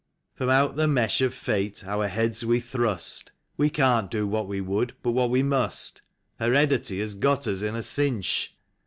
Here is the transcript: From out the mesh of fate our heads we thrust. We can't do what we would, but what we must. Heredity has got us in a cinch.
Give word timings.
From 0.33 0.49
out 0.49 0.77
the 0.77 0.87
mesh 0.87 1.21
of 1.21 1.31
fate 1.31 1.85
our 1.85 2.07
heads 2.07 2.43
we 2.43 2.59
thrust. 2.59 3.31
We 3.55 3.69
can't 3.69 4.09
do 4.09 4.25
what 4.25 4.47
we 4.47 4.59
would, 4.59 4.95
but 5.03 5.11
what 5.11 5.29
we 5.29 5.43
must. 5.43 6.01
Heredity 6.39 6.99
has 7.01 7.13
got 7.13 7.45
us 7.45 7.61
in 7.61 7.75
a 7.75 7.83
cinch. 7.83 8.55